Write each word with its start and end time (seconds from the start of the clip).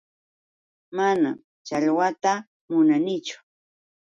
Manam 0.95 1.29
challwata 1.67 2.31
munanichu. 2.69 3.37